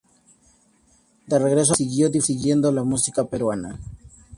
De 1.27 1.37
regreso 1.37 1.73
al 1.73 1.77
Perú 1.77 1.85
siguió 1.85 2.09
difundiendo 2.09 2.71
la 2.71 2.83
música 2.83 3.23
peruana. 3.29 3.77